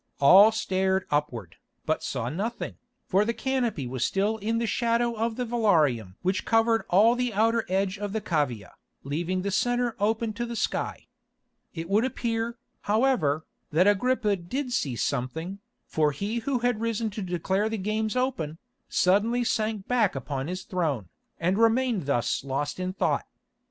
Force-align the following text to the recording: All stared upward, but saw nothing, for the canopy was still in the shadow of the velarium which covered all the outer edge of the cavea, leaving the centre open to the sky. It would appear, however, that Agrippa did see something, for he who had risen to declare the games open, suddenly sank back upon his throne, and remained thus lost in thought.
All 0.19 0.51
stared 0.51 1.05
upward, 1.11 1.57
but 1.85 2.01
saw 2.01 2.27
nothing, 2.27 2.77
for 3.05 3.23
the 3.23 3.35
canopy 3.35 3.85
was 3.85 4.03
still 4.03 4.37
in 4.37 4.57
the 4.57 4.65
shadow 4.65 5.13
of 5.13 5.35
the 5.35 5.45
velarium 5.45 6.15
which 6.23 6.43
covered 6.43 6.83
all 6.89 7.13
the 7.13 7.31
outer 7.35 7.63
edge 7.69 7.99
of 7.99 8.11
the 8.11 8.19
cavea, 8.19 8.71
leaving 9.03 9.43
the 9.43 9.51
centre 9.51 9.95
open 9.99 10.33
to 10.33 10.47
the 10.47 10.55
sky. 10.55 11.05
It 11.75 11.87
would 11.87 12.03
appear, 12.03 12.57
however, 12.89 13.45
that 13.71 13.85
Agrippa 13.85 14.35
did 14.37 14.73
see 14.73 14.95
something, 14.95 15.59
for 15.85 16.13
he 16.13 16.39
who 16.39 16.57
had 16.57 16.81
risen 16.81 17.11
to 17.11 17.21
declare 17.21 17.69
the 17.69 17.77
games 17.77 18.15
open, 18.15 18.57
suddenly 18.89 19.43
sank 19.43 19.87
back 19.87 20.15
upon 20.15 20.47
his 20.47 20.63
throne, 20.63 21.09
and 21.39 21.59
remained 21.59 22.07
thus 22.07 22.43
lost 22.43 22.79
in 22.79 22.91
thought. 22.91 23.27